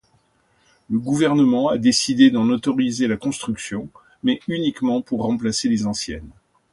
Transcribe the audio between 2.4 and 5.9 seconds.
autoriser la construction, mais uniquement pour remplacer les